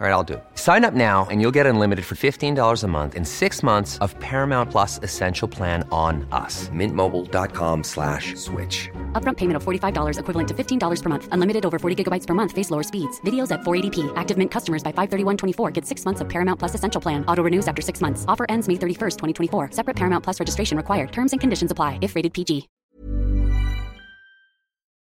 All 0.00 0.06
right, 0.06 0.12
I'll 0.12 0.22
do 0.22 0.34
it. 0.34 0.44
Sign 0.54 0.84
up 0.84 0.94
now 0.94 1.26
and 1.28 1.40
you'll 1.40 1.56
get 1.58 1.66
unlimited 1.66 2.04
for 2.04 2.14
$15 2.14 2.84
a 2.84 2.86
month 2.86 3.16
in 3.16 3.24
six 3.24 3.64
months 3.64 3.98
of 3.98 4.16
Paramount 4.20 4.70
Plus 4.70 5.00
Essential 5.02 5.48
Plan 5.48 5.82
on 5.90 6.24
us. 6.30 6.68
Mintmobile.com 6.68 7.82
slash 7.82 8.36
switch. 8.36 8.88
Upfront 9.20 9.38
payment 9.38 9.56
of 9.56 9.64
$45 9.64 10.20
equivalent 10.20 10.48
to 10.50 10.54
$15 10.54 11.02
per 11.02 11.08
month. 11.08 11.28
Unlimited 11.32 11.66
over 11.66 11.80
40 11.80 12.04
gigabytes 12.04 12.28
per 12.28 12.34
month. 12.34 12.52
Face 12.52 12.70
lower 12.70 12.84
speeds. 12.84 13.20
Videos 13.22 13.50
at 13.50 13.62
480p. 13.62 14.12
Active 14.14 14.38
Mint 14.38 14.52
customers 14.52 14.84
by 14.84 14.92
531.24 14.92 15.72
get 15.72 15.84
six 15.84 16.04
months 16.04 16.20
of 16.20 16.28
Paramount 16.28 16.60
Plus 16.60 16.76
Essential 16.76 17.00
Plan. 17.00 17.24
Auto 17.26 17.42
renews 17.42 17.66
after 17.66 17.82
six 17.82 18.00
months. 18.00 18.24
Offer 18.28 18.46
ends 18.48 18.68
May 18.68 18.74
31st, 18.74 19.16
2024. 19.50 19.70
Separate 19.72 19.96
Paramount 19.96 20.22
Plus 20.22 20.38
registration 20.38 20.76
required. 20.76 21.10
Terms 21.10 21.32
and 21.32 21.40
conditions 21.40 21.72
apply 21.72 21.98
if 22.02 22.14
rated 22.14 22.32
PG. 22.32 22.68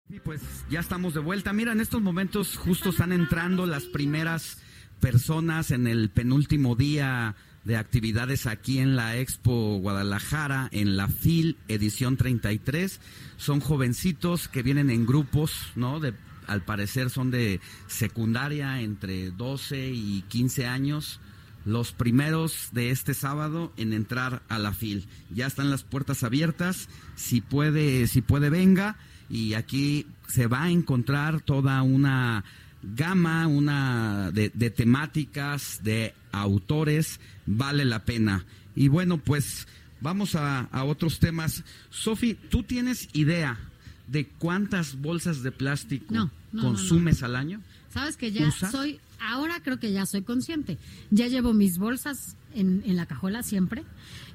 Y 0.08 0.20
pues 0.20 0.40
ya 0.70 0.80
estamos 0.80 1.12
de 1.12 1.20
vuelta. 1.20 1.52
Mira, 1.52 1.72
en 1.72 1.80
estos 1.80 2.00
momentos 2.00 2.56
justo 2.56 2.90
están 2.90 3.12
entrando 3.12 3.66
las 3.66 3.84
primeras 3.84 4.62
personas 5.00 5.70
en 5.70 5.86
el 5.86 6.10
penúltimo 6.10 6.76
día 6.76 7.36
de 7.64 7.76
actividades 7.76 8.46
aquí 8.46 8.78
en 8.78 8.94
la 8.94 9.16
Expo 9.16 9.78
Guadalajara, 9.78 10.68
en 10.70 10.96
la 10.96 11.08
FIL 11.08 11.56
edición 11.66 12.16
33. 12.16 13.00
Son 13.36 13.60
jovencitos 13.60 14.46
que 14.46 14.62
vienen 14.62 14.88
en 14.88 15.04
grupos, 15.04 15.72
¿no? 15.74 15.98
De, 15.98 16.14
al 16.46 16.62
parecer 16.62 17.10
son 17.10 17.32
de 17.32 17.60
secundaria, 17.88 18.80
entre 18.80 19.32
12 19.32 19.90
y 19.90 20.22
15 20.28 20.66
años. 20.66 21.20
Los 21.64 21.90
primeros 21.90 22.68
de 22.70 22.90
este 22.90 23.14
sábado 23.14 23.72
en 23.76 23.92
entrar 23.92 24.42
a 24.48 24.60
la 24.60 24.72
FIL. 24.72 25.08
Ya 25.30 25.48
están 25.48 25.68
las 25.68 25.82
puertas 25.82 26.22
abiertas. 26.22 26.88
Si 27.16 27.40
puede, 27.40 28.06
si 28.06 28.22
puede, 28.22 28.48
venga. 28.48 28.96
Y 29.28 29.54
aquí 29.54 30.06
se 30.28 30.46
va 30.46 30.64
a 30.64 30.70
encontrar 30.70 31.40
toda 31.40 31.82
una 31.82 32.44
gama, 32.82 33.46
una 33.46 34.30
de, 34.32 34.50
de, 34.54 34.70
temáticas, 34.70 35.80
de 35.82 36.14
autores, 36.32 37.20
vale 37.46 37.84
la 37.84 38.04
pena. 38.04 38.44
Y 38.74 38.88
bueno, 38.88 39.18
pues 39.18 39.66
vamos 40.00 40.34
a, 40.34 40.60
a 40.60 40.84
otros 40.84 41.18
temas. 41.18 41.64
Sofi, 41.90 42.34
¿tú 42.34 42.62
tienes 42.62 43.08
idea 43.12 43.58
de 44.06 44.26
cuántas 44.26 45.00
bolsas 45.00 45.42
de 45.42 45.52
plástico 45.52 46.14
no, 46.14 46.30
no, 46.52 46.62
consumes 46.62 47.20
no, 47.20 47.26
al 47.26 47.36
año? 47.36 47.60
Sabes 47.92 48.16
que 48.16 48.30
ya 48.30 48.48
¿Usas? 48.48 48.70
soy, 48.70 49.00
ahora 49.20 49.60
creo 49.62 49.78
que 49.78 49.92
ya 49.92 50.06
soy 50.06 50.22
consciente. 50.22 50.78
Ya 51.10 51.28
llevo 51.28 51.54
mis 51.54 51.78
bolsas 51.78 52.36
en, 52.56 52.82
en 52.84 52.96
la 52.96 53.06
cajuela 53.06 53.42
siempre. 53.42 53.84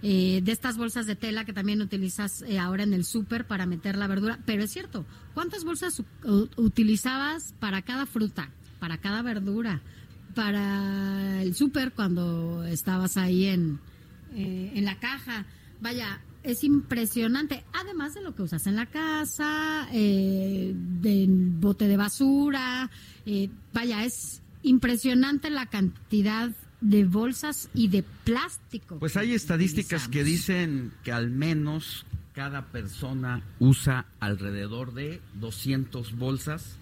Eh, 0.04 0.42
de 0.44 0.52
estas 0.52 0.78
bolsas 0.78 1.06
de 1.06 1.16
tela 1.16 1.46
que 1.46 1.54
también 1.54 1.82
utilizas 1.82 2.42
eh, 2.44 2.58
ahora 2.58 2.84
en 2.84 2.94
el 2.94 3.06
súper 3.06 3.46
para 3.46 3.66
meter 3.66 3.98
la 3.98 4.08
verdura. 4.08 4.40
Pero 4.46 4.64
es 4.64 4.72
cierto, 4.72 5.06
¿cuántas 5.34 5.64
bolsas 5.64 6.02
utilizabas 6.56 7.54
para 7.60 7.82
cada 7.82 8.06
fruta, 8.06 8.50
para 8.80 8.98
cada 8.98 9.22
verdura, 9.22 9.82
para 10.34 11.42
el 11.42 11.54
súper 11.56 11.92
cuando 11.92 12.64
estabas 12.64 13.18
ahí 13.18 13.46
en, 13.46 13.80
eh, 14.34 14.72
en 14.76 14.86
la 14.86 15.00
caja? 15.00 15.46
Vaya, 15.82 16.22
es 16.44 16.64
impresionante, 16.64 17.64
además 17.74 18.14
de 18.16 18.22
lo 18.22 18.34
que 18.34 18.44
usas 18.44 18.66
en 18.66 18.76
la 18.76 18.88
casa, 18.88 19.88
eh, 19.92 20.74
del 20.76 21.52
bote 21.60 21.88
de 21.88 21.98
basura, 21.98 22.90
vaya, 23.74 24.04
es 24.04 24.42
impresionante 24.64 25.50
la 25.50 25.68
cantidad 25.68 26.52
de 26.82 27.06
bolsas 27.06 27.70
y 27.74 27.88
de 27.88 28.04
plástico. 28.04 29.00
Pues 29.00 29.16
hay 29.16 29.34
estadísticas 29.34 30.08
que 30.08 30.24
dicen 30.24 30.92
que 31.04 31.12
al 31.12 31.30
menos 31.30 32.06
cada 32.34 32.66
persona 32.68 33.44
usa 33.60 34.06
alrededor 34.20 34.94
de 34.94 35.22
200 35.36 36.18
bolsas 36.18 36.78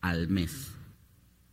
al 0.00 0.28
mes. 0.28 0.68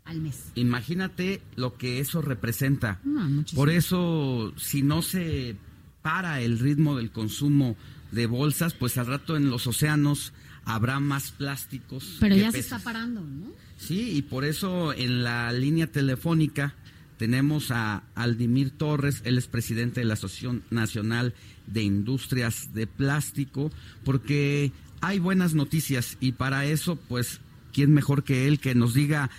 Al 0.05 0.19
mes. 0.19 0.51
Imagínate 0.55 1.41
lo 1.55 1.77
que 1.77 1.99
eso 1.99 2.21
representa. 2.21 2.99
No, 3.05 3.45
Por 3.55 3.69
eso, 3.69 4.53
si 4.57 4.81
no 4.81 5.01
se 5.01 5.55
para 6.01 6.41
el 6.41 6.59
ritmo 6.59 6.97
del 6.97 7.11
consumo 7.11 7.77
de 8.11 8.27
bolsas, 8.27 8.73
pues 8.73 8.97
al 8.97 9.07
rato 9.07 9.37
en 9.37 9.49
los 9.49 9.65
océanos 9.67 10.33
habrá 10.65 10.99
más 10.99 11.31
plásticos. 11.31 12.17
Pero 12.19 12.35
ya 12.35 12.47
peces. 12.51 12.67
se 12.67 12.75
está 12.75 12.79
parando, 12.79 13.21
¿no? 13.21 13.47
Sí, 13.77 14.11
y 14.17 14.21
por 14.21 14.43
eso 14.43 14.93
en 14.93 15.23
la 15.23 15.51
línea 15.53 15.87
telefónica 15.87 16.75
tenemos 17.17 17.71
a 17.71 18.03
Aldimir 18.15 18.71
Torres, 18.71 19.21
él 19.25 19.37
es 19.37 19.47
presidente 19.47 20.01
de 20.01 20.05
la 20.05 20.15
Asociación 20.15 20.63
Nacional 20.69 21.33
de 21.67 21.83
Industrias 21.83 22.73
de 22.73 22.87
Plástico, 22.87 23.71
porque 24.03 24.71
hay 25.01 25.19
buenas 25.19 25.53
noticias 25.53 26.17
y 26.19 26.33
para 26.33 26.65
eso, 26.65 26.95
pues, 26.95 27.41
¿quién 27.73 27.93
mejor 27.93 28.23
que 28.23 28.47
él 28.47 28.59
que 28.59 28.75
nos 28.75 28.93
diga 28.93 29.29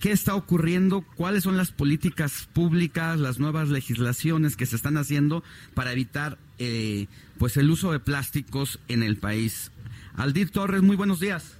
qué 0.00 0.10
está 0.10 0.34
ocurriendo, 0.34 1.02
cuáles 1.14 1.44
son 1.44 1.56
las 1.56 1.70
políticas 1.70 2.48
públicas, 2.52 3.20
las 3.20 3.38
nuevas 3.38 3.68
legislaciones 3.68 4.56
que 4.56 4.66
se 4.66 4.74
están 4.74 4.96
haciendo 4.96 5.44
para 5.74 5.92
evitar, 5.92 6.38
eh, 6.58 7.06
pues, 7.38 7.56
el 7.56 7.70
uso 7.70 7.92
de 7.92 8.00
plásticos 8.00 8.80
en 8.88 9.02
el 9.02 9.16
país? 9.16 9.70
Aldir 10.14 10.50
Torres, 10.50 10.82
muy 10.82 10.96
buenos 10.96 11.20
días. 11.20 11.56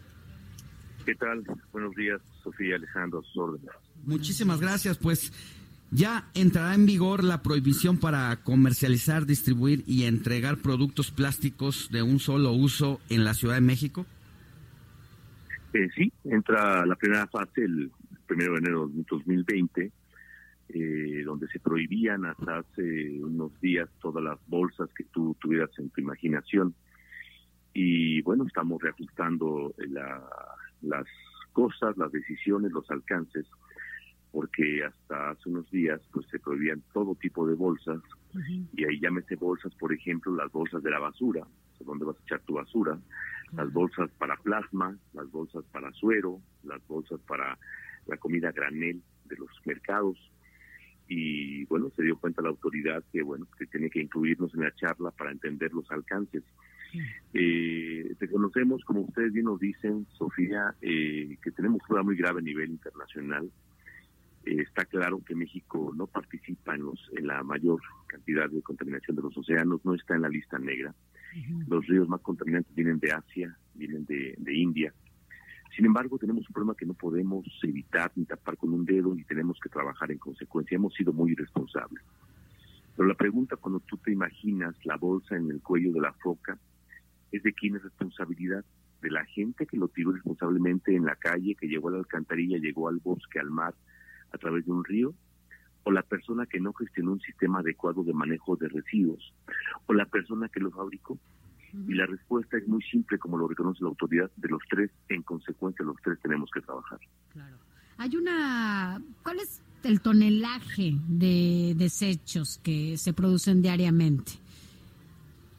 ¿Qué 1.05 1.15
tal? 1.15 1.45
Buenos 1.73 1.95
días, 1.95 2.21
Sofía 2.43 2.77
Alejandro, 2.77 3.21
a 3.21 3.23
sus 3.23 3.37
órdenes. 3.37 3.71
Muchísimas 4.05 4.61
gracias, 4.61 4.99
pues 4.99 5.33
ya 5.93 6.31
entrará 6.35 6.75
en 6.75 6.87
vigor 6.87 7.23
la 7.23 7.43
prohibición 7.43 7.99
para 7.99 8.35
comercializar, 8.43 9.27
distribuir 9.27 9.85
y 9.87 10.05
entregar 10.05 10.57
productos 10.57 11.11
plásticos 11.11 11.91
de 11.93 12.03
un 12.03 12.19
solo 12.19 12.53
uso 12.53 12.99
en 13.11 13.25
la 13.25 13.35
Ciudad 13.35 13.57
de 13.57 13.61
México. 13.61 14.07
Eh, 15.75 15.89
sí, 15.95 16.11
entra 16.25 16.87
la 16.87 16.97
primera 16.97 17.27
fase 17.27 17.65
el 17.65 17.91
primero 18.27 18.53
de 18.55 18.59
enero 18.59 18.89
de 18.89 19.05
2020, 19.09 19.93
eh, 20.71 21.23
donde 21.25 21.47
se 21.49 21.61
prohibían 21.61 22.25
hasta 22.25 22.59
hace 22.59 23.21
unos 23.23 23.59
días 23.61 23.89
todas 24.01 24.25
las 24.25 24.39
bolsas 24.47 24.89
que 24.97 25.05
tú 25.05 25.37
tuvieras 25.41 25.71
en 25.79 25.91
tu 25.91 26.01
imaginación. 26.01 26.75
Y 27.75 28.23
bueno, 28.23 28.47
estamos 28.47 28.81
reajustando 28.81 29.75
la, 29.89 30.23
las 30.81 31.05
cosas, 31.53 31.97
las 31.99 32.11
decisiones, 32.13 32.73
los 32.73 32.91
alcances 32.91 33.47
porque 34.33 34.83
hasta 34.83 35.31
hace 35.31 35.49
unos 35.51 35.71
días 35.71 36.01
pues 36.11 36.27
se 36.29 36.41
prohibían 36.41 36.83
todo 36.93 37.15
tipo 37.15 37.47
de 37.47 37.55
bolsas 37.55 38.01
uh 38.35 38.39
-huh. 38.39 38.67
y 38.73 38.85
ahí 38.85 38.99
llámese 38.99 39.37
bolsas, 39.37 39.75
por 39.75 39.93
ejemplo, 39.93 40.35
las 40.35 40.51
bolsas 40.51 40.83
de 40.83 40.91
la 40.91 40.99
basura, 40.99 41.47
donde 41.81 42.07
vas 42.07 42.17
a 42.17 42.23
echar 42.23 42.41
tu 42.41 42.55
basura, 42.55 42.95
uh 42.95 42.97
-huh. 42.97 43.57
las 43.57 43.73
bolsas 43.73 44.11
para 44.19 44.37
plasma, 44.37 44.97
las 45.13 45.31
bolsas 45.31 45.65
para 45.71 45.93
suero, 45.93 46.41
las 46.65 46.85
bolsas 46.89 47.21
para 47.21 47.59
la 48.07 48.17
comida 48.17 48.51
granel 48.51 49.03
de 49.27 49.37
los 49.37 49.51
mercados 49.67 50.17
y 51.09 51.65
bueno, 51.67 51.91
se 51.95 52.03
dio 52.03 52.17
cuenta 52.17 52.41
la 52.41 52.49
autoridad 52.49 53.05
que 53.13 53.23
bueno, 53.23 53.47
que 53.59 53.67
tiene 53.67 53.91
que 53.91 54.01
incluirnos 54.01 54.55
en 54.55 54.61
la 54.61 54.75
charla 54.75 55.11
para 55.11 55.31
entender 55.31 55.73
los 55.73 55.91
alcances. 55.91 56.43
Eh, 57.35 58.15
reconocemos, 58.19 58.85
como 58.85 59.01
ustedes 59.01 59.33
bien 59.33 59.47
nos 59.47 59.61
dicen, 59.61 60.07
Sofía, 60.19 60.75
eh, 60.81 61.37
que 61.43 61.51
tenemos 61.51 61.81
un 61.83 61.87
problema 61.87 62.07
muy 62.07 62.17
grave 62.17 62.41
a 62.41 62.43
nivel 62.43 62.71
internacional 62.71 63.51
está 64.45 64.85
claro 64.85 65.23
que 65.25 65.35
México 65.35 65.93
no 65.95 66.07
participa 66.07 66.75
en, 66.75 66.83
los, 66.83 67.11
en 67.17 67.27
la 67.27 67.43
mayor 67.43 67.81
cantidad 68.07 68.51
de 68.51 68.63
contaminación 68.63 69.17
de 69.17 69.23
los 69.23 69.37
océanos, 69.37 69.85
no 69.85 69.95
está 69.95 70.15
en 70.15 70.23
la 70.23 70.29
lista 70.29 70.59
negra. 70.59 70.95
Uh 71.35 71.39
-huh. 71.39 71.69
Los 71.69 71.87
ríos 71.87 72.09
más 72.09 72.21
contaminantes 72.21 72.75
vienen 72.75 72.99
de 72.99 73.13
Asia, 73.13 73.57
vienen 73.75 74.05
de, 74.07 74.35
de, 74.39 74.55
India. 74.55 74.93
Sin 75.75 75.87
embargo, 75.87 76.19
tenemos 76.19 76.47
un 76.47 76.53
problema 76.53 76.75
que 76.75 76.87
no 76.87 76.95
podemos 76.95 77.47
evitar 77.63 78.13
ni 78.17 78.25
tapar 78.25 78.57
con 78.57 78.73
un 78.75 78.85
dedo 78.85 79.17
y 79.17 79.25
tenemos 79.25 79.59
que 79.61 79.71
trabajar 79.71 80.11
en 80.11 80.19
consecuencia. 80.19 80.77
Hemos 80.77 80.95
sido 80.95 81.13
muy 81.13 81.33
irresponsables. 81.33 82.03
Pero 82.95 83.09
la 83.09 83.15
pregunta 83.15 83.57
cuando 83.57 83.81
tú 83.81 83.97
te 83.97 84.13
imaginas 84.13 84.75
la 84.85 84.97
bolsa 84.97 85.37
en 85.37 85.51
el 85.51 85.63
cuello 85.63 85.93
de 85.93 86.01
la 86.01 86.13
foca 86.13 86.59
es 87.31 87.43
de 87.43 87.53
quién 87.55 87.77
es 87.77 87.83
responsabilidad 87.83 88.65
de 89.01 89.11
la 89.11 89.25
gente 89.25 89.67
que 89.67 89.77
lo 89.77 89.89
tiró 89.89 90.13
responsablemente 90.13 90.95
en 90.95 91.05
la 91.05 91.17
calle, 91.17 91.57
que 91.57 91.67
llegó 91.67 91.89
a 91.89 91.93
la 91.93 91.99
alcantarilla, 91.99 92.59
llegó 92.59 92.89
al 92.89 92.99
bosque, 92.99 93.41
al 93.41 93.51
mar, 93.51 93.75
a 94.33 94.39
través 94.39 94.65
de 94.65 94.73
un 94.73 94.85
río, 94.85 95.15
o 95.85 95.91
la 95.91 96.03
persona 96.03 96.47
que 96.47 96.61
no 96.61 96.73
gestionó 96.73 97.13
un 97.13 97.21
sistema 97.21 97.61
adecuado 97.61 98.05
de 98.05 98.13
manejo 98.13 98.57
de 98.57 98.69
residuos, 98.69 99.33
o 99.87 99.93
la 99.93 100.07
persona 100.07 100.49
que 100.49 100.61
lo 100.61 100.71
fabricó. 100.71 101.19
Y 101.89 101.95
la 101.95 102.05
respuesta 102.05 102.59
es 102.59 102.69
muy 102.69 102.83
simple, 102.83 103.19
como 103.19 103.39
lo 103.39 103.49
reconoce 103.49 103.83
la 103.83 103.89
autoridad, 103.89 104.31
de 104.37 104.49
los 104.49 104.61
tres, 104.69 104.91
en 105.09 105.23
consecuencia 105.23 105.85
los 105.85 105.97
tres 106.03 106.19
tenemos 106.21 106.51
que 106.51 106.61
trabajar. 106.61 106.99
Claro. 107.31 107.57
Hay 107.97 108.15
una... 108.17 109.01
¿Cuál 109.23 109.39
es 109.41 109.63
el 109.83 110.01
tonelaje 110.01 110.93
de 111.09 111.75
desechos 111.77 112.59
que 112.63 112.99
se 112.99 113.15
producen 113.15 113.63
diariamente? 113.63 114.33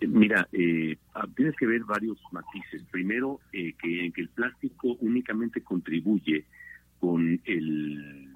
Mira, 0.08 0.48
eh, 0.52 0.98
tienes 1.36 1.56
que 1.56 1.66
ver 1.66 1.84
varios 1.84 2.20
matices. 2.32 2.84
Primero, 2.92 3.40
eh, 3.52 3.74
que, 3.82 4.12
que 4.14 4.22
el 4.22 4.30
plástico 4.30 4.96
únicamente 5.00 5.62
contribuye 5.64 6.46
con 7.00 7.42
el 7.46 8.33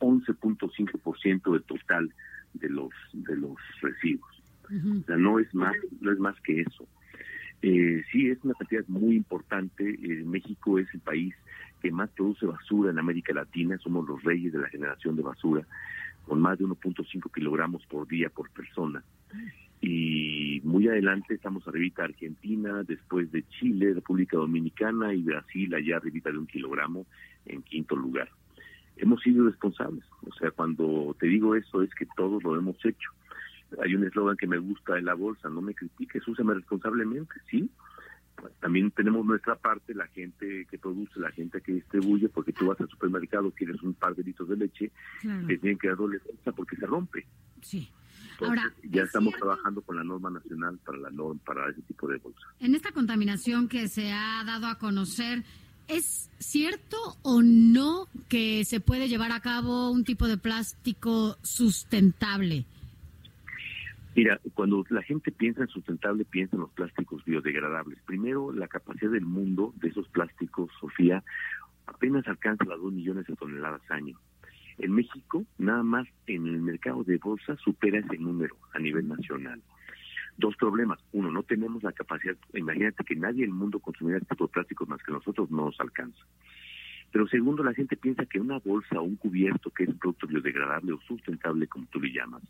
11.5% 0.00 1.52
del 1.52 1.62
total 1.62 2.12
de 2.54 2.68
los 2.68 2.90
de 3.12 3.36
los 3.36 3.56
residuos. 3.80 4.42
Uh 4.64 4.74
-huh. 4.74 5.02
O 5.02 5.04
sea, 5.04 5.16
no 5.16 5.38
es 5.38 5.54
más 5.54 5.76
no 6.00 6.12
es 6.12 6.18
más 6.18 6.40
que 6.40 6.62
eso. 6.62 6.86
Eh, 7.62 8.02
sí, 8.10 8.30
es 8.30 8.38
una 8.42 8.54
cantidad 8.54 8.84
muy 8.88 9.16
importante. 9.16 9.84
Eh, 9.90 10.24
México 10.24 10.78
es 10.78 10.92
el 10.94 11.00
país 11.00 11.34
que 11.82 11.90
más 11.90 12.10
produce 12.10 12.46
basura 12.46 12.90
en 12.90 12.98
América 12.98 13.32
Latina. 13.34 13.78
Somos 13.78 14.06
los 14.08 14.22
reyes 14.22 14.52
de 14.52 14.60
la 14.60 14.68
generación 14.68 15.16
de 15.16 15.22
basura, 15.22 15.66
con 16.26 16.40
más 16.40 16.58
de 16.58 16.64
1.5 16.64 17.30
kilogramos 17.32 17.84
por 17.86 18.06
día 18.08 18.30
por 18.30 18.50
persona. 18.50 19.02
Y 19.82 20.60
muy 20.62 20.88
adelante 20.88 21.34
estamos 21.34 21.66
arribita 21.66 22.04
Argentina, 22.04 22.82
después 22.82 23.32
de 23.32 23.44
Chile, 23.48 23.94
República 23.94 24.36
Dominicana 24.36 25.14
y 25.14 25.22
Brasil, 25.22 25.74
allá 25.74 25.96
arribita 25.96 26.30
de 26.30 26.38
un 26.38 26.46
kilogramo 26.46 27.06
en 27.46 27.62
quinto 27.62 27.96
lugar. 27.96 28.28
Hemos 29.00 29.22
sido 29.22 29.46
responsables. 29.46 30.04
O 30.22 30.34
sea, 30.34 30.50
cuando 30.50 31.16
te 31.18 31.26
digo 31.26 31.54
eso 31.54 31.82
es 31.82 31.94
que 31.94 32.06
todos 32.16 32.42
lo 32.42 32.56
hemos 32.56 32.76
hecho 32.84 33.10
hay 33.82 33.94
un 33.94 34.04
eslogan 34.04 34.36
que 34.36 34.46
me 34.46 34.58
gusta 34.58 34.98
en 34.98 35.04
la 35.04 35.14
bolsa, 35.14 35.48
no 35.48 35.60
me 35.60 35.74
critiques, 35.74 36.26
úsame 36.26 36.54
responsablemente, 36.54 37.34
¿sí? 37.48 37.70
También 38.60 38.90
tenemos 38.90 39.24
nuestra 39.26 39.54
parte, 39.54 39.94
la 39.94 40.06
gente 40.08 40.66
que 40.70 40.78
produce, 40.78 41.20
la 41.20 41.30
gente 41.30 41.60
que 41.60 41.72
distribuye, 41.72 42.28
porque 42.30 42.52
tú 42.52 42.66
vas 42.66 42.80
al 42.80 42.88
supermercado, 42.88 43.50
quieres 43.50 43.82
un 43.82 43.92
par 43.92 44.14
de 44.14 44.22
litros 44.22 44.48
de 44.48 44.56
leche, 44.56 44.90
te 45.46 45.58
tienen 45.58 45.78
que 45.78 45.88
dar 45.88 45.98
doble 45.98 46.20
bolsa 46.26 46.52
porque 46.52 46.76
se 46.76 46.86
rompe. 46.86 47.26
Sí. 47.60 47.90
Ahora, 48.40 48.72
ya 48.82 49.02
estamos 49.02 49.34
trabajando 49.34 49.82
con 49.82 49.96
la 49.96 50.04
norma 50.04 50.30
nacional 50.30 50.78
para 50.78 50.96
la 50.96 51.10
norma, 51.10 51.38
para 51.44 51.68
ese 51.68 51.82
tipo 51.82 52.08
de 52.08 52.16
bolsa. 52.16 52.40
En 52.58 52.74
esta 52.74 52.92
contaminación 52.92 53.68
que 53.68 53.88
se 53.88 54.10
ha 54.10 54.42
dado 54.46 54.68
a 54.68 54.78
conocer, 54.78 55.44
¿es 55.90 56.30
cierto 56.38 56.96
o 57.22 57.42
no 57.42 58.06
que 58.28 58.64
se 58.64 58.80
puede 58.80 59.08
llevar 59.08 59.32
a 59.32 59.40
cabo 59.40 59.90
un 59.90 60.04
tipo 60.04 60.26
de 60.28 60.38
plástico 60.38 61.36
sustentable? 61.42 62.64
Mira, 64.14 64.40
cuando 64.54 64.84
la 64.90 65.02
gente 65.02 65.30
piensa 65.30 65.62
en 65.62 65.68
sustentable, 65.68 66.24
piensa 66.24 66.56
en 66.56 66.62
los 66.62 66.70
plásticos 66.70 67.24
biodegradables. 67.24 67.98
Primero, 68.06 68.52
la 68.52 68.66
capacidad 68.68 69.10
del 69.10 69.24
mundo 69.24 69.72
de 69.76 69.88
esos 69.88 70.08
plásticos, 70.08 70.70
Sofía, 70.80 71.22
apenas 71.86 72.26
alcanza 72.26 72.64
las 72.64 72.80
2 72.80 72.92
millones 72.92 73.26
de 73.26 73.36
toneladas 73.36 73.82
año. 73.90 74.18
En 74.78 74.92
México, 74.92 75.44
nada 75.58 75.82
más 75.82 76.08
en 76.26 76.46
el 76.46 76.60
mercado 76.60 77.04
de 77.04 77.18
bolsa 77.18 77.56
supera 77.56 77.98
ese 77.98 78.16
número 78.18 78.56
a 78.72 78.78
nivel 78.78 79.08
nacional. 79.08 79.60
Dos 80.40 80.56
problemas. 80.56 80.98
Uno, 81.12 81.30
no 81.30 81.42
tenemos 81.42 81.82
la 81.82 81.92
capacidad, 81.92 82.34
imagínate 82.54 83.04
que 83.04 83.14
nadie 83.14 83.44
en 83.44 83.50
el 83.50 83.54
mundo 83.54 83.78
consumiera 83.78 84.18
este 84.18 84.34
plásticos 84.34 84.88
más 84.88 85.02
que 85.02 85.12
nosotros, 85.12 85.50
no 85.50 85.66
nos 85.66 85.78
alcanza. 85.78 86.24
Pero 87.12 87.28
segundo, 87.28 87.62
la 87.62 87.74
gente 87.74 87.94
piensa 87.94 88.24
que 88.24 88.40
una 88.40 88.58
bolsa 88.58 89.00
o 89.00 89.02
un 89.02 89.16
cubierto 89.16 89.68
que 89.68 89.82
es 89.82 89.90
un 89.90 89.98
producto 89.98 90.26
biodegradable 90.26 90.92
o 90.92 91.00
sustentable, 91.02 91.66
como 91.66 91.86
tú 91.90 92.00
le 92.00 92.10
llamas, 92.10 92.42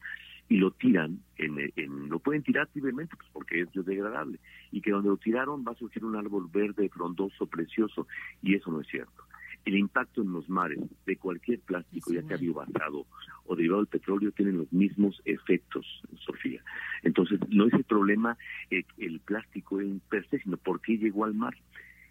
y 0.48 0.58
lo 0.58 0.70
tiran, 0.70 1.18
en, 1.36 2.08
lo 2.08 2.20
pueden 2.20 2.44
tirar 2.44 2.68
libremente 2.74 3.16
pues 3.16 3.28
porque 3.32 3.62
es 3.62 3.72
biodegradable, 3.72 4.38
y 4.70 4.80
que 4.80 4.92
donde 4.92 5.08
lo 5.08 5.16
tiraron 5.16 5.64
va 5.66 5.72
a 5.72 5.76
surgir 5.76 6.04
un 6.04 6.14
árbol 6.14 6.48
verde, 6.52 6.88
frondoso, 6.90 7.46
precioso, 7.46 8.06
y 8.40 8.54
eso 8.54 8.70
no 8.70 8.82
es 8.82 8.86
cierto. 8.86 9.24
El 9.64 9.76
impacto 9.76 10.22
en 10.22 10.32
los 10.32 10.48
mares 10.48 10.78
de 11.06 11.16
cualquier 11.16 11.60
plástico, 11.60 12.12
ya 12.12 12.22
sea 12.22 12.36
biobasado 12.36 13.06
o 13.44 13.56
derivado 13.56 13.82
del 13.82 13.88
petróleo, 13.88 14.32
tienen 14.32 14.58
los 14.58 14.72
mismos 14.72 15.20
efectos, 15.24 15.86
Sofía. 16.24 16.62
Entonces, 17.02 17.38
no 17.48 17.66
es 17.66 17.74
el 17.74 17.84
problema 17.84 18.36
eh, 18.70 18.84
el 18.98 19.20
plástico 19.20 19.80
en 19.80 20.00
per 20.08 20.26
se, 20.28 20.38
sino 20.40 20.56
por 20.56 20.80
qué 20.80 20.96
llegó 20.96 21.24
al 21.24 21.34
mar. 21.34 21.54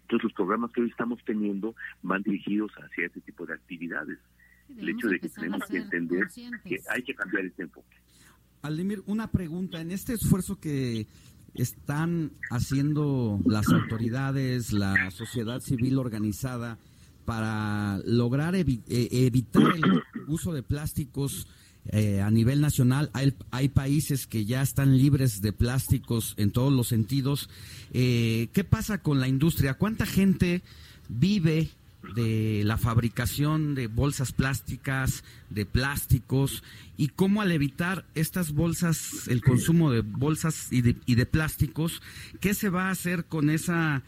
Entonces, 0.02 0.24
los 0.24 0.32
programas 0.32 0.72
que 0.72 0.82
hoy 0.82 0.90
estamos 0.90 1.20
teniendo 1.24 1.74
van 2.02 2.22
dirigidos 2.22 2.72
hacia 2.72 3.06
ese 3.06 3.20
tipo 3.20 3.46
de 3.46 3.54
actividades. 3.54 4.18
el 4.76 4.88
hecho 4.88 5.08
de 5.08 5.18
que 5.18 5.28
tenemos 5.28 5.64
que 5.68 5.78
entender 5.78 6.28
que 6.64 6.78
hay 6.88 7.02
que 7.02 7.14
cambiar 7.14 7.44
ese 7.44 7.62
enfoque. 7.62 7.96
Aldemir, 8.62 9.02
una 9.06 9.30
pregunta. 9.30 9.80
En 9.80 9.90
este 9.90 10.12
esfuerzo 10.12 10.60
que 10.60 11.06
están 11.54 12.32
haciendo 12.50 13.40
las 13.44 13.68
autoridades, 13.68 14.72
la 14.72 15.10
sociedad 15.10 15.60
civil 15.60 15.98
organizada, 15.98 16.78
para 17.30 18.00
lograr 18.06 18.56
eh, 18.56 18.66
evitar 18.88 19.62
el 19.76 20.02
uso 20.26 20.52
de 20.52 20.64
plásticos 20.64 21.46
eh, 21.92 22.20
a 22.20 22.28
nivel 22.28 22.60
nacional. 22.60 23.08
Hay, 23.12 23.34
hay, 23.52 23.68
países 23.68 24.26
que 24.26 24.46
ya 24.46 24.62
están 24.62 24.98
libres 24.98 25.40
de 25.40 25.52
plásticos 25.52 26.34
en 26.38 26.50
todos 26.50 26.72
los 26.72 26.88
sentidos. 26.88 27.48
Eh, 27.92 28.48
¿Qué 28.52 28.64
pasa 28.64 28.98
con 28.98 29.20
la 29.20 29.28
industria? 29.28 29.74
¿Cuánta 29.74 30.06
gente 30.06 30.62
vive 31.08 31.70
de 32.16 32.62
la 32.64 32.78
fabricación 32.78 33.76
de 33.76 33.86
bolsas 33.86 34.32
plásticas, 34.32 35.22
de 35.50 35.66
plásticos, 35.66 36.64
y 36.96 37.10
cómo 37.10 37.42
al 37.42 37.52
evitar 37.52 38.06
estas 38.16 38.50
bolsas, 38.50 39.28
el 39.28 39.40
consumo 39.40 39.92
de 39.92 40.00
bolsas 40.00 40.72
y 40.72 40.80
de, 40.80 40.96
y 41.06 41.14
de 41.14 41.26
plásticos, 41.26 42.02
¿qué 42.40 42.54
se 42.54 42.70
va 42.70 42.88
a 42.88 42.90
hacer 42.90 43.26
con 43.26 43.50
esa 43.50 44.02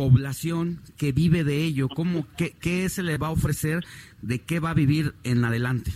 población 0.00 0.80
que 0.96 1.12
vive 1.12 1.44
de 1.44 1.62
ello? 1.62 1.86
¿Cómo, 1.94 2.26
qué, 2.38 2.56
¿Qué 2.58 2.88
se 2.88 3.02
le 3.02 3.18
va 3.18 3.26
a 3.26 3.32
ofrecer? 3.32 3.84
¿De 4.22 4.38
qué 4.38 4.58
va 4.58 4.70
a 4.70 4.74
vivir 4.74 5.12
en 5.24 5.44
adelante? 5.44 5.90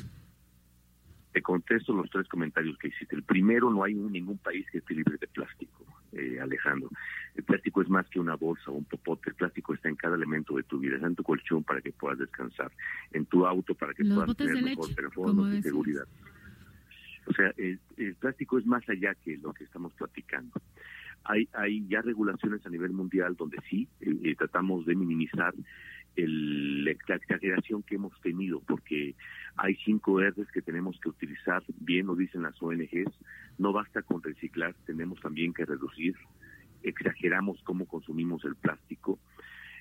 Te 1.33 1.41
contesto 1.41 1.95
los 1.95 2.11
tres 2.11 2.29
comentarios 2.29 2.77
que 2.77 2.89
hiciste. 2.89 3.17
El 3.17 3.23
primero, 3.23 3.71
no 3.71 3.83
hay 3.83 3.95
ningún 3.95 4.37
país 4.37 4.67
que 4.71 4.79
esté 4.79 4.93
libre 4.93 5.17
de 5.19 5.27
plástico, 5.27 5.87
eh, 6.13 6.39
Alejandro. 6.39 6.91
El 7.35 7.45
plástico 7.45 7.81
es 7.81 7.89
más 7.89 8.07
que 8.11 8.21
una 8.21 8.37
bolsa 8.37 8.71
o 8.71 8.75
un 8.75 8.85
popote. 8.85 9.31
El 9.31 9.37
plástico 9.37 9.73
está 9.73 9.89
en 9.89 9.97
cada 9.97 10.17
elemento 10.17 10.55
de 10.55 10.65
tu 10.65 10.79
vida. 10.79 10.97
Está 10.97 11.07
en 11.07 11.17
tu 11.17 11.23
colchón 11.23 11.65
para 11.65 11.81
que 11.81 11.93
puedas 11.93 12.19
descansar, 12.19 12.71
en 13.11 13.25
tu 13.25 13.47
auto 13.47 13.75
para 13.75 13.95
que 13.95 14.05
puedas 14.05 14.37
tener 14.37 14.63
mejor 14.63 14.95
performance 14.95 15.61
y 15.61 15.63
seguridad. 15.63 16.07
O 17.27 17.33
sea, 17.33 17.55
el, 17.57 17.81
plástico 18.17 18.59
es 18.59 18.67
más 18.67 18.87
allá 18.87 19.15
que 19.15 19.39
lo 19.39 19.55
que 19.55 19.65
estamos 19.65 19.95
platicando. 19.95 20.61
Hay, 21.25 21.49
hay 21.55 21.87
ya 21.89 22.03
regulaciones 22.03 22.65
a 22.67 22.71
nivel 22.71 22.93
mundial 22.93 23.35
donde 23.37 23.59
sí 23.69 23.89
eh, 24.01 24.15
eh, 24.23 24.35
tratamos 24.37 24.85
de 24.87 24.95
minimizar 24.95 25.55
el, 26.17 26.85
la 26.85 26.93
exageración 26.93 27.83
que 27.83 27.97
hemos 27.97 28.19
tenido, 28.21 28.61
porque 28.61 29.15
hay 29.57 29.75
cinco 29.85 30.21
R's 30.21 30.51
que 30.53 30.63
tenemos 30.63 30.99
que 31.01 31.09
utilizar, 31.09 31.63
bien 31.81 32.07
lo 32.07 32.15
dicen 32.15 32.43
las 32.43 32.61
ONGs, 32.63 33.13
no 33.59 33.73
basta 33.73 34.03
con 34.03 34.23
reciclar, 34.23 34.75
tenemos 34.87 35.21
también 35.21 35.53
que 35.53 35.65
reducir, 35.65 36.15
exageramos 36.83 37.61
cómo 37.65 37.87
consumimos 37.87 38.45
el 38.45 38.55
plástico, 38.55 39.19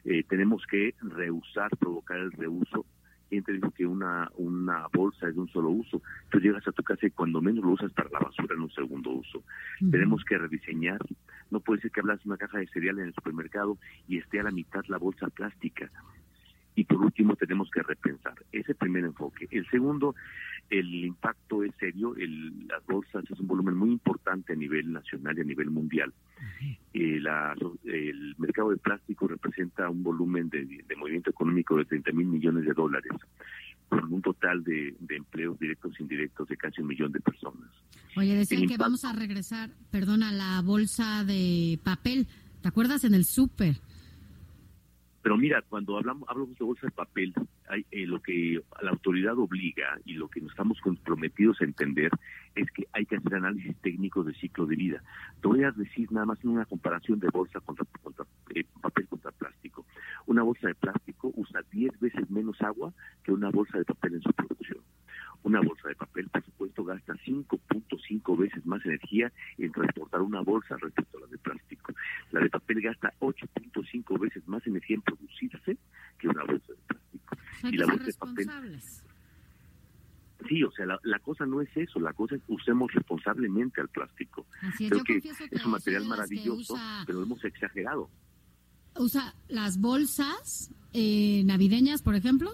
eh, 0.06 0.24
tenemos 0.28 0.66
que 0.66 0.96
reusar, 1.02 1.76
provocar 1.78 2.18
el 2.18 2.32
reuso. 2.32 2.86
¿Quién 3.30 3.44
te 3.44 3.54
dijo 3.54 3.72
que 3.72 3.86
una, 3.86 4.30
una 4.36 4.88
bolsa 4.94 5.28
es 5.28 5.36
de 5.36 5.42
un 5.42 5.48
solo 5.50 5.70
uso? 5.70 6.02
Tú 6.30 6.40
llegas 6.40 6.68
a 6.68 6.72
tu 6.72 6.84
casa 6.84 7.08
y 7.08 7.12
cuando 7.12 7.42
menos 7.42 7.64
lo 7.64 7.72
usas 7.72 7.92
para 7.94 8.10
la 8.10 8.20
basura 8.20 8.54
en 8.54 8.62
un 8.62 8.72
segundo 8.72 9.12
uso. 9.12 9.44
Tenemos 9.80 10.24
que 10.24 10.38
rediseñar. 10.38 11.00
No 11.54 11.60
puede 11.60 11.82
ser 11.82 11.92
que 11.92 12.00
hablas 12.00 12.26
una 12.26 12.36
caja 12.36 12.58
de 12.58 12.66
cereal 12.66 12.98
en 12.98 13.06
el 13.06 13.14
supermercado 13.14 13.78
y 14.08 14.18
esté 14.18 14.40
a 14.40 14.44
la 14.44 14.50
mitad 14.50 14.82
la 14.88 14.98
bolsa 14.98 15.28
plástica. 15.28 15.92
Y 16.74 16.86
por 16.86 16.98
último, 16.98 17.36
tenemos 17.36 17.70
que 17.70 17.84
repensar 17.84 18.34
ese 18.52 18.74
primer 18.74 19.04
enfoque. 19.04 19.48
El 19.52 19.70
segundo, 19.70 20.16
el 20.72 21.06
impacto 21.06 21.64
es 21.64 21.72
serio. 21.80 22.16
El, 22.16 22.68
las 22.68 22.84
bolsas 22.88 23.24
es 23.30 23.40
un 23.40 23.46
volumen 23.46 23.76
muy 23.76 23.92
importante 23.92 24.54
a 24.54 24.56
nivel 24.56 24.92
nacional 24.92 25.38
y 25.38 25.42
a 25.42 25.44
nivel 25.44 25.70
mundial. 25.70 26.12
Eh, 26.92 27.22
el 27.84 28.36
mercado 28.40 28.72
de 28.72 28.78
plástico 28.78 29.28
representa 29.28 29.88
un 29.92 30.02
volumen 30.02 30.50
de, 30.50 30.84
movimiento 30.98 31.30
económico 31.30 31.78
de 31.78 31.86
30 31.86 32.14
mil 32.14 32.26
millones 32.26 32.66
de 32.66 32.74
dólares, 32.74 33.12
con 34.00 34.14
un 34.14 34.22
total 34.22 34.64
de, 34.64 34.96
empleos 35.10 35.60
directos 35.60 35.94
e 36.00 36.04
indirectos 36.04 36.48
de 36.48 36.58
casi 36.58 36.82
un 36.82 36.88
millón 36.88 37.12
de 37.12 37.20
personas. 37.20 37.70
Oye, 38.16 38.36
decían 38.36 38.68
que 38.68 38.78
vamos 38.78 39.06
a 39.06 39.14
regresar, 39.14 39.70
perdón, 39.92 40.24
a 40.24 40.32
la 40.32 40.62
bolsa 40.62 41.24
de 41.24 41.80
papel. 41.84 42.28
¿Te 42.62 42.68
acuerdas 42.68 43.04
en 43.04 43.14
el 43.14 43.26
súper? 43.26 43.76
Pero 45.24 45.38
mira, 45.38 45.62
cuando 45.62 45.98
hablamos, 45.98 46.28
hablamos 46.28 46.58
de 46.58 46.66
bolsa 46.66 46.86
de 46.86 46.92
papel, 46.92 47.34
hay, 47.70 47.86
eh, 47.92 48.06
lo 48.06 48.22
que 48.22 48.62
la 48.82 48.92
autoridad 48.92 49.38
obliga 49.38 49.98
y 50.04 50.14
lo 50.14 50.28
que 50.28 50.42
nos 50.42 50.52
estamos 50.52 50.80
comprometidos 50.82 51.62
a 51.62 51.64
entender 51.64 52.12
es 52.56 52.70
que 52.72 52.88
hay 52.92 53.06
que 53.06 53.16
hacer 53.16 53.36
análisis 53.36 53.76
técnicos 53.78 54.26
de 54.26 54.34
ciclo 54.34 54.66
de 54.66 54.76
vida. 54.76 55.02
Te 55.42 55.48
voy 55.48 55.64
a 55.64 55.72
decir 55.72 56.12
nada 56.12 56.26
más 56.26 56.44
en 56.44 56.50
una 56.50 56.66
comparación 56.66 57.20
de 57.20 57.30
bolsa 57.30 57.62
contra, 57.62 57.86
eh, 58.54 58.66
papel 58.82 59.08
contra. 59.08 59.13
Una 60.26 60.44
bolsa 60.44 60.68
de 60.68 60.76
plástico 60.76 61.32
usa 61.36 61.62
10 61.72 62.00
veces 62.00 62.30
menos 62.30 62.62
agua 62.62 62.94
que 63.24 63.32
una 63.32 63.50
bolsa 63.50 63.78
de 63.78 63.86
papel 63.86 64.16
en 64.16 64.22
su 64.22 64.32
producción. 64.34 64.82
Una 65.44 65.60
bolsa 65.60 65.90
de 65.90 65.96
papel, 65.96 66.30
por 66.30 66.44
supuesto, 66.44 66.84
gasta 66.86 67.14
5.5 67.14 68.38
veces 68.38 68.66
más 68.66 68.84
energía 68.86 69.32
en 69.58 69.72
transportar 69.74 70.22
una 70.22 70.42
bolsa 70.42 70.78
respecto 70.78 71.18
a 71.18 71.22
la 71.22 71.28
de 71.28 71.38
plástico. 71.38 71.94
La 72.32 72.40
de 72.40 72.50
papel 72.50 72.82
gasta 72.82 73.14
8.5 73.20 74.20
veces 74.20 74.48
más 74.48 74.66
energía 74.66 74.96
en 74.96 75.02
producirse 75.02 75.78
que 76.18 76.28
una 76.30 76.44
bolsa 76.46 76.72
de 76.72 76.80
plástico. 76.88 77.38
y 77.64 77.78
la 77.78 77.86
bolsa 77.88 78.06
de 78.06 78.14
papel. 78.14 78.80
Sí, 80.48 80.64
o 80.64 80.72
sea, 80.72 80.86
la, 80.86 81.20
cosa 81.20 81.46
no 81.46 81.62
es 81.62 81.70
eso, 81.76 82.00
la 82.00 82.14
cosa 82.14 82.36
es 82.36 82.42
usemos 82.48 82.92
responsablemente 82.94 83.82
al 83.82 83.88
plástico. 83.90 84.46
Creo 84.78 85.04
que, 85.04 85.18
es 85.52 85.66
un 85.66 85.72
material 85.72 86.06
maravilloso, 86.06 86.76
pero 87.06 87.20
lo 87.20 87.26
hemos 87.26 87.44
exagerado. 87.46 88.10
Usa 88.96 89.34
las 89.48 89.80
bolsas 89.80 90.70
eh, 90.94 91.44
navideñas, 91.46 92.02
por 92.02 92.16
ejemplo, 92.16 92.52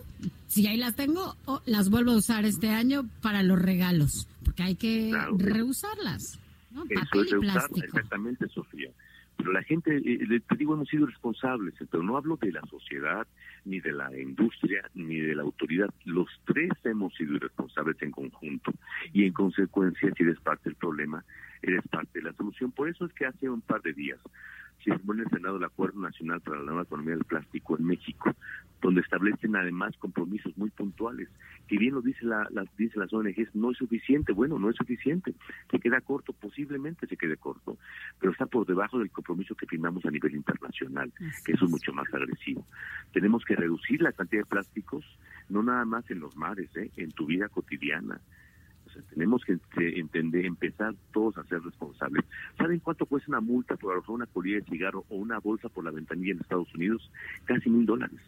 si 0.48 0.66
ahí 0.68 0.78
las 0.78 0.96
tengo, 0.96 1.36
o 1.46 1.62
las 1.66 1.90
vuelvo 1.90 2.12
a 2.12 2.18
usar 2.18 2.46
este 2.46 2.70
año 2.70 3.04
para 3.22 3.44
los 3.44 3.62
regalos, 3.62 4.28
porque 4.44 4.64
hay 4.64 4.76
que 4.76 5.12
reusarlas. 5.38 6.40
¿no? 6.72 6.86
Eso 6.90 7.22
es 7.22 7.84
exactamente, 7.84 8.48
Sofía 8.48 8.90
Pero 9.36 9.52
la 9.52 9.62
gente, 9.64 9.98
eh, 9.98 10.42
te 10.48 10.56
digo, 10.56 10.74
hemos 10.74 10.88
sido 10.88 11.06
responsables, 11.06 11.74
pero 11.92 12.02
no 12.02 12.16
hablo 12.16 12.38
de 12.38 12.54
la 12.54 12.62
sociedad, 12.70 13.28
ni 13.66 13.82
de 13.82 13.92
la 13.92 14.18
industria, 14.18 14.90
ni 14.96 15.20
de 15.20 15.36
la 15.36 15.44
autoridad. 15.44 15.94
Los 16.06 16.30
tres 16.46 16.72
hemos 16.86 17.14
sido 17.16 17.36
irresponsables 17.36 18.02
en 18.02 18.12
conjunto. 18.12 18.72
Y 19.12 19.26
en 19.26 19.34
consecuencia, 19.34 20.14
si 20.16 20.24
eres 20.24 20.40
parte 20.40 20.70
del 20.70 20.76
problema, 20.76 21.24
eres 21.62 21.86
parte 21.90 22.20
de 22.20 22.26
la 22.26 22.34
solución. 22.34 22.72
Por 22.72 22.88
eso 22.90 23.06
es 23.06 23.14
que 23.14 23.26
hace 23.26 23.50
un 23.50 23.62
par 23.62 23.82
de 23.82 23.94
días 23.94 24.20
se 24.84 24.94
firmó 24.94 25.14
en 25.14 25.22
el 25.22 25.30
Senado 25.30 25.58
el 25.58 25.64
Acuerdo 25.64 26.00
Nacional 26.00 26.42
para 26.42 26.60
la 26.60 26.66
Nueva 26.66 26.84
Economía 26.84 27.16
del 27.16 27.26
Plástico 27.26 27.78
en 27.78 27.86
México, 27.86 28.34
donde 28.82 29.02
establecen 29.02 29.56
además 29.56 29.96
compromisos 29.98 30.58
muy 30.58 30.70
puntuales, 30.70 31.28
que 31.68 31.78
bien 31.78 31.94
lo 31.94 32.02
dice 32.02 32.26
la, 32.26 32.48
las 32.52 32.66
dice 32.78 32.98
las 32.98 33.12
ONGs, 33.12 33.54
no 33.54 33.72
es 33.72 33.78
suficiente, 33.78 34.32
bueno, 34.32 34.58
no 34.58 34.70
es 34.70 34.76
suficiente, 34.76 35.34
se 35.70 35.80
queda 35.80 36.02
corto, 36.02 36.34
posiblemente 36.34 37.08
se 37.08 37.18
quede 37.18 37.38
corto, 37.38 37.78
pero 38.20 38.32
está 38.32 38.46
por 38.46 38.66
debajo 38.66 39.00
del 39.00 39.12
compromiso 39.12 39.56
que 39.56 39.68
firmamos 39.68 40.06
a 40.06 40.12
nivel 40.12 40.36
internacional, 40.36 41.12
que 41.46 41.54
eso 41.54 41.66
es 41.66 41.72
mucho 41.72 41.94
más 41.94 42.12
agresivo. 42.14 42.66
Tenemos 43.12 43.44
que 43.44 43.56
reducir 43.56 44.02
la 44.02 44.14
cantidad 44.14 44.44
de 44.44 44.50
plásticos, 44.50 45.06
no 45.50 45.62
nada 45.62 45.86
más 45.86 46.10
en 46.10 46.20
los 46.20 46.36
mares, 46.38 46.70
¿eh? 46.78 46.90
en 46.96 47.12
tu 47.12 47.26
vida 47.26 47.50
cotidiana, 47.50 48.22
tenemos 49.10 49.44
que, 49.44 49.58
entender, 49.78 50.46
empezar 50.46 50.96
todos 51.12 51.38
a 51.38 51.44
ser 51.44 51.62
responsables. 51.62 52.26
¿Saben 52.58 52.80
cuánto 52.80 53.06
cuesta 53.06 53.32
una 53.32 53.42
multa 53.42 53.76
por 53.76 53.92
arrojar 53.92 54.12
una 54.12 54.26
colilla 54.26 54.58
de 54.58 54.64
cigarro 54.64 55.06
o 55.10 55.16
una 55.16 55.40
bolsa 55.40 55.70
por 55.70 55.84
la 55.84 55.92
ventanilla 55.92 56.34
en 56.34 56.40
Estados 56.40 56.74
Unidos? 56.76 57.12
Casi 57.46 57.70
mil 57.70 57.86
dólares. 57.86 58.20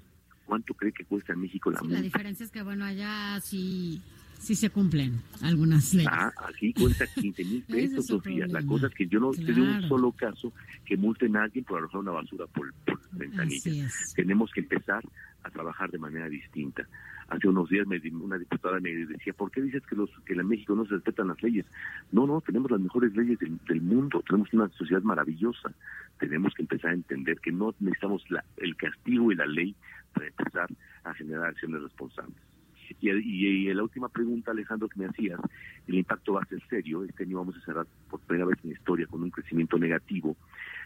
¿Cuánto 0.45 0.73
cree 0.73 0.91
que 0.91 1.05
cuesta 1.05 1.33
en 1.33 1.41
México 1.41 1.71
la 1.71 1.79
multa? 1.81 1.95
La 1.95 2.01
diferencia 2.01 2.43
es 2.43 2.51
que, 2.51 2.61
bueno, 2.61 2.85
allá 2.85 3.39
sí, 3.41 4.01
sí 4.41 4.55
se 4.55 4.69
cumplen 4.69 5.21
algunas 5.41 5.93
leyes. 5.93 6.11
Ah, 6.11 6.31
aquí 6.49 6.73
cuesta 6.73 7.05
15 7.07 7.45
mil 7.45 7.63
pesos, 7.69 8.07
Sofía. 8.07 8.47
La 8.47 8.63
cosa 8.63 8.87
es 8.87 8.93
que 8.93 9.07
yo 9.07 9.19
no 9.19 9.33
sé 9.33 9.43
de 9.43 9.61
un 9.61 9.87
solo 9.87 10.11
caso 10.11 10.51
que 10.85 10.97
multen 10.97 11.35
a 11.37 11.43
alguien 11.43 11.63
por 11.63 11.77
arrojar 11.77 12.01
una 12.01 12.11
basura 12.11 12.47
por, 12.47 12.73
por 12.85 12.99
la 12.99 13.07
ventanilla. 13.13 13.87
Tenemos 14.15 14.51
que 14.51 14.61
empezar 14.61 15.03
a 15.43 15.49
trabajar 15.49 15.91
de 15.91 15.97
manera 15.97 16.27
distinta. 16.27 16.87
Hace 17.27 17.47
unos 17.47 17.69
días 17.69 17.87
me, 17.87 18.01
una 18.11 18.37
diputada 18.37 18.79
me 18.79 18.93
decía, 18.93 19.33
¿por 19.33 19.51
qué 19.51 19.61
dices 19.61 19.83
que, 19.87 19.95
los, 19.95 20.09
que 20.25 20.33
en 20.33 20.47
México 20.47 20.75
no 20.75 20.85
se 20.85 20.95
respetan 20.95 21.29
las 21.29 21.41
leyes? 21.41 21.65
No, 22.11 22.27
no, 22.27 22.41
tenemos 22.41 22.69
las 22.71 22.81
mejores 22.81 23.15
leyes 23.15 23.39
del, 23.39 23.81
mundo, 23.81 24.21
tenemos 24.27 24.53
una 24.53 24.67
sociedad 24.69 25.01
maravillosa. 25.01 25.71
Tenemos 26.19 26.53
que 26.53 26.63
empezar 26.63 26.91
a 26.91 26.95
entender 26.95 27.39
que 27.39 27.51
no 27.51 27.73
necesitamos 27.79 28.29
la, 28.29 28.43
el 28.57 28.75
castigo 28.75 29.31
y 29.31 29.35
la 29.35 29.45
ley 29.45 29.75
para 30.13 30.27
empezar 30.27 30.69
a 31.03 31.13
generar 31.13 31.45
acciones 31.45 31.81
responsables. 31.81 32.50
Y, 32.99 33.09
y, 33.09 33.73
la 33.73 33.83
última 33.83 34.09
pregunta, 34.09 34.51
Alejandro, 34.51 34.87
que 34.87 34.99
me 34.99 35.05
hacías, 35.05 35.39
el 35.87 35.95
impacto 35.95 36.33
va 36.33 36.41
a 36.41 36.45
ser 36.45 36.61
serio. 36.69 37.03
Este 37.03 37.23
año 37.23 37.37
vamos 37.37 37.55
a 37.57 37.65
cerrar 37.65 37.87
por 38.09 38.19
primera 38.21 38.45
vez 38.45 38.57
en 38.63 38.71
la 38.71 38.77
historia 38.77 39.07
con 39.07 39.23
un 39.23 39.29
crecimiento 39.29 39.77
negativo. 39.77 40.35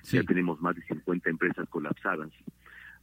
Ya 0.03 0.23
tenemos 0.23 0.61
más 0.61 0.75
de 0.75 0.83
50 0.83 1.29
empresas 1.29 1.67
colapsadas 1.69 2.31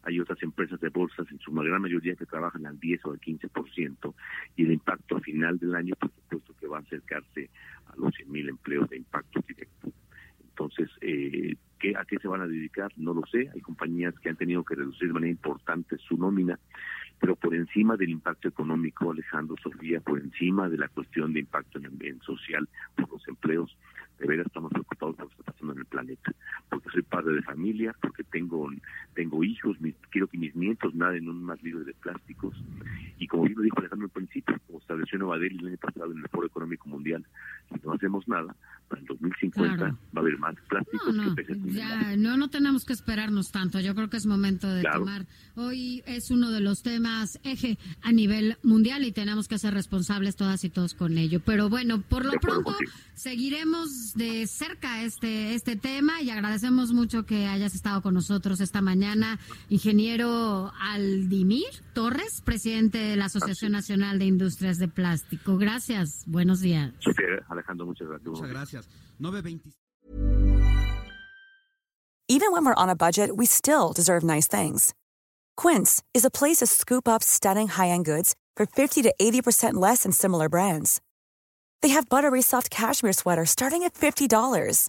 hay 0.04 0.18
otras 0.20 0.42
empresas 0.42 0.80
de 0.80 0.88
bolsas, 0.88 1.26
en 1.30 1.38
su 1.38 1.52
gran 1.52 1.80
mayoría, 1.80 2.16
que 2.16 2.26
trabajan 2.26 2.66
al 2.66 2.78
10 2.78 3.04
o 3.06 3.12
al 3.12 3.20
15%, 3.20 4.14
y 4.56 4.64
el 4.64 4.72
impacto 4.72 5.16
a 5.16 5.20
final 5.20 5.58
del 5.58 5.74
año, 5.74 5.94
por 5.96 6.10
supuesto, 6.10 6.54
que 6.58 6.66
va 6.66 6.78
a 6.78 6.80
acercarse 6.80 7.50
a 7.86 7.96
los 7.96 8.12
100.000 8.14 8.48
empleos 8.48 8.90
de 8.90 8.96
impacto 8.96 9.40
directo. 9.46 9.92
Entonces, 10.40 10.90
eh, 11.00 11.54
¿qué, 11.78 11.96
¿a 11.96 12.04
qué 12.04 12.18
se 12.18 12.28
van 12.28 12.42
a 12.42 12.46
dedicar? 12.46 12.92
No 12.96 13.14
lo 13.14 13.24
sé. 13.26 13.48
Hay 13.54 13.60
compañías 13.60 14.14
que 14.20 14.28
han 14.28 14.36
tenido 14.36 14.64
que 14.64 14.74
reducir 14.74 15.08
de 15.08 15.14
manera 15.14 15.30
importante 15.30 15.96
su 15.98 16.16
nómina, 16.16 16.58
pero 17.22 17.36
por 17.36 17.54
encima 17.54 17.96
del 17.96 18.10
impacto 18.10 18.48
económico, 18.48 19.12
Alejandro 19.12 19.54
Sofía, 19.62 20.00
por 20.00 20.18
encima 20.18 20.68
de 20.68 20.76
la 20.76 20.88
cuestión 20.88 21.32
de 21.32 21.38
impacto 21.38 21.78
en, 21.78 22.20
social 22.20 22.68
por 22.96 23.08
los 23.12 23.28
empleos, 23.28 23.78
de 24.18 24.26
veras 24.26 24.46
estamos 24.46 24.72
preocupados 24.72 25.14
por 25.14 25.26
lo 25.26 25.28
que 25.30 25.36
está 25.38 25.52
pasando 25.52 25.72
en 25.74 25.78
el 25.78 25.84
planeta, 25.84 26.32
porque 26.72 26.88
soy 26.90 27.02
padre 27.02 27.34
de 27.34 27.42
familia, 27.42 27.94
porque 28.00 28.24
tengo 28.24 28.66
tengo 29.14 29.44
hijos, 29.44 29.76
quiero 30.10 30.26
que 30.26 30.38
mis 30.38 30.56
nietos 30.56 30.94
naden 30.94 31.28
un 31.28 31.44
más 31.44 31.62
libre 31.62 31.84
de 31.84 31.92
plásticos, 31.92 32.54
y 33.18 33.26
como 33.26 33.44
bien 33.44 33.56
lo 33.58 33.62
dijo 33.62 33.78
Alejandro 33.78 34.06
al 34.06 34.10
principio, 34.10 34.56
como 34.66 34.78
estableció 34.78 35.18
Nueva 35.18 35.38
Delhi 35.38 35.58
el 35.58 35.68
año 35.68 35.76
pasado 35.76 36.12
en 36.12 36.18
el 36.18 36.28
Foro 36.28 36.46
Económico 36.46 36.88
Mundial, 36.88 37.24
si 37.68 37.86
no 37.86 37.92
hacemos 37.92 38.26
nada, 38.26 38.56
para 38.88 39.02
el 39.02 39.06
2050 39.06 39.84
va 39.84 39.96
a 40.14 40.18
haber 40.18 40.38
más 40.38 40.54
plásticos 40.68 41.14
no, 41.14 41.34
que 41.34 41.42
peces. 41.42 41.58
Ya, 41.66 42.16
no, 42.16 42.38
no 42.38 42.48
tenemos 42.48 42.86
que 42.86 42.94
esperarnos 42.94 43.52
tanto, 43.52 43.78
yo 43.80 43.94
creo 43.94 44.08
que 44.08 44.16
es 44.16 44.24
momento 44.24 44.68
de 44.68 44.82
tomar, 44.82 45.26
hoy 45.56 46.02
es 46.06 46.30
uno 46.30 46.50
de 46.50 46.60
los 46.60 46.82
temas 46.82 47.38
eje 47.44 47.76
a 48.00 48.12
nivel 48.12 48.56
mundial 48.62 49.04
y 49.04 49.12
tenemos 49.12 49.46
que 49.46 49.58
ser 49.58 49.74
responsables 49.74 50.36
todas 50.36 50.64
y 50.64 50.70
todos 50.70 50.94
con 50.94 51.18
ello, 51.18 51.40
pero 51.44 51.68
bueno, 51.68 52.00
por 52.00 52.24
lo 52.24 52.32
pronto 52.40 52.74
seguiremos 53.14 54.14
de 54.14 54.46
cerca 54.46 55.02
este, 55.02 55.54
este 55.54 55.76
tema 55.76 56.22
y 56.22 56.30
agradecemos 56.30 56.61
mucho 56.70 57.24
que 57.24 57.46
hayas 57.46 57.74
estado 57.74 58.02
con 58.02 58.14
nosotros 58.14 58.60
esta 58.60 58.80
mañana, 58.80 59.38
ingeniero 59.68 60.72
Aldimir 60.80 61.68
Torres, 61.94 62.40
presidente 62.44 62.98
de 62.98 63.16
la 63.16 63.26
Asociación 63.26 63.72
Nacional 63.72 64.18
de 64.18 64.26
Industrias 64.26 64.78
de 64.78 64.88
Plástico. 64.88 65.56
Gracias, 65.58 66.24
buenos 66.26 66.60
días. 66.60 66.92
Alejandro, 67.48 67.86
muchas 67.86 68.08
gracias. 68.08 68.28
Muchas 68.28 68.48
gracias. 68.48 68.88
920. 69.18 69.70
Even 72.28 72.52
when 72.52 72.64
we're 72.64 72.74
on 72.74 72.88
a 72.88 72.96
budget, 72.96 73.36
we 73.36 73.46
still 73.46 73.92
deserve 73.92 74.24
nice 74.24 74.46
things. 74.46 74.94
Quince 75.56 76.02
is 76.14 76.24
a 76.24 76.30
place 76.30 76.58
to 76.58 76.66
scoop 76.66 77.06
up 77.06 77.22
stunning 77.22 77.68
high-end 77.68 78.06
goods 78.06 78.34
for 78.56 78.64
50 78.64 79.02
to 79.02 79.12
80% 79.20 79.74
less 79.74 80.04
than 80.04 80.12
similar 80.12 80.48
brands. 80.48 81.00
They 81.82 81.90
have 81.90 82.08
buttery 82.08 82.40
soft 82.42 82.70
cashmere 82.70 83.12
sweaters 83.12 83.50
starting 83.50 83.82
at 83.82 83.92
$50, 83.94 84.88